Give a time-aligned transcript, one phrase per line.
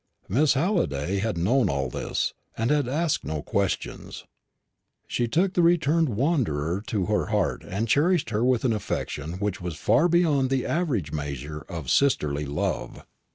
[0.27, 4.25] Miss Halliday had known all this, and had asked no questions.
[5.05, 9.61] She took the returned wanderer to her heart, and cherished her with an affection which
[9.61, 13.05] was far beyond the average measure of sisterly love.